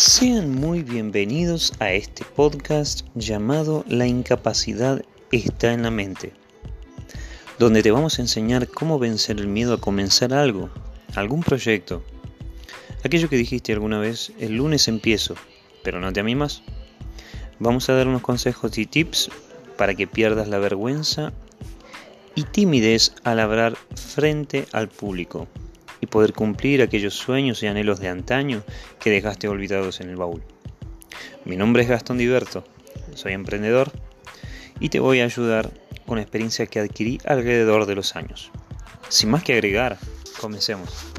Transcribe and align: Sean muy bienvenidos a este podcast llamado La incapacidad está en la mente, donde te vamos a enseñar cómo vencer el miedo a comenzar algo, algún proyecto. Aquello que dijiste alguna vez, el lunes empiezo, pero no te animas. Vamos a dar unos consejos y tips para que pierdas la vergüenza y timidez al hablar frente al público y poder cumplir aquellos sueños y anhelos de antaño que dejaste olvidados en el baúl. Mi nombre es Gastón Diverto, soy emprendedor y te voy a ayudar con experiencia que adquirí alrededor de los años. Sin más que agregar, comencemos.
Sean 0.00 0.54
muy 0.54 0.82
bienvenidos 0.82 1.74
a 1.78 1.92
este 1.92 2.24
podcast 2.24 3.06
llamado 3.14 3.84
La 3.86 4.06
incapacidad 4.06 5.04
está 5.30 5.74
en 5.74 5.82
la 5.82 5.90
mente, 5.90 6.32
donde 7.58 7.82
te 7.82 7.90
vamos 7.90 8.18
a 8.18 8.22
enseñar 8.22 8.66
cómo 8.68 8.98
vencer 8.98 9.38
el 9.38 9.46
miedo 9.46 9.74
a 9.74 9.80
comenzar 9.80 10.32
algo, 10.32 10.70
algún 11.16 11.42
proyecto. 11.42 12.02
Aquello 13.04 13.28
que 13.28 13.36
dijiste 13.36 13.74
alguna 13.74 13.98
vez, 13.98 14.32
el 14.40 14.56
lunes 14.56 14.88
empiezo, 14.88 15.34
pero 15.84 16.00
no 16.00 16.10
te 16.14 16.20
animas. 16.20 16.62
Vamos 17.58 17.90
a 17.90 17.92
dar 17.92 18.08
unos 18.08 18.22
consejos 18.22 18.78
y 18.78 18.86
tips 18.86 19.28
para 19.76 19.94
que 19.94 20.06
pierdas 20.06 20.48
la 20.48 20.58
vergüenza 20.58 21.34
y 22.34 22.44
timidez 22.44 23.12
al 23.22 23.38
hablar 23.38 23.76
frente 23.94 24.66
al 24.72 24.88
público 24.88 25.46
y 26.00 26.06
poder 26.06 26.32
cumplir 26.32 26.82
aquellos 26.82 27.14
sueños 27.14 27.62
y 27.62 27.66
anhelos 27.66 28.00
de 28.00 28.08
antaño 28.08 28.62
que 28.98 29.10
dejaste 29.10 29.48
olvidados 29.48 30.00
en 30.00 30.10
el 30.10 30.16
baúl. 30.16 30.42
Mi 31.44 31.56
nombre 31.56 31.82
es 31.82 31.88
Gastón 31.88 32.18
Diverto, 32.18 32.64
soy 33.14 33.32
emprendedor 33.32 33.92
y 34.78 34.88
te 34.88 35.00
voy 35.00 35.20
a 35.20 35.24
ayudar 35.24 35.70
con 36.06 36.18
experiencia 36.18 36.66
que 36.66 36.80
adquirí 36.80 37.18
alrededor 37.24 37.86
de 37.86 37.94
los 37.94 38.16
años. 38.16 38.50
Sin 39.08 39.30
más 39.30 39.42
que 39.42 39.52
agregar, 39.52 39.98
comencemos. 40.40 41.12